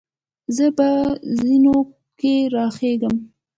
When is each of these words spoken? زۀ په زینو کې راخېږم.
زۀ 0.55 0.67
په 0.77 0.87
زینو 1.39 1.77
کې 2.19 2.33
راخېږم. 2.53 3.15